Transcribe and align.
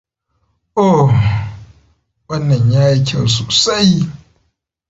Oh! 0.83 1.07
Wannan 2.29 2.65
yayi 2.73 2.97
kyau 3.07 3.27
sosai! 3.35 3.91